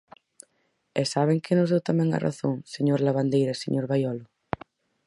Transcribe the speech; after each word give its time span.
¿E 0.99 1.03
saben 1.13 1.39
quen 1.43 1.55
nos 1.57 1.71
deu 1.71 1.81
tamén 1.89 2.09
a 2.11 2.23
razón, 2.27 2.55
señor 2.75 2.99
Lavandeira 3.01 3.53
e 3.55 3.61
señor 3.63 3.85
Baiolo? 3.91 4.25